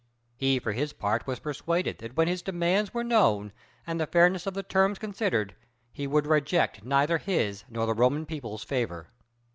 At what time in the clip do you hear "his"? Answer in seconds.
0.71-0.93, 2.27-2.41, 7.19-7.65